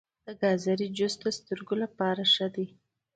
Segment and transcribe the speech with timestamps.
[0.25, 2.67] د ګازرې جوس د سترګو لپاره ښه دی.